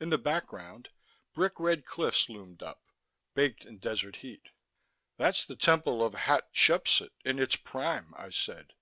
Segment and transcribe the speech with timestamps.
[0.00, 0.88] In the background,
[1.32, 2.82] brick red cliffs loomed up,
[3.34, 4.48] baked in desert heat.
[5.16, 8.72] "That's the temple of Hat Shepsut in its prime," I said.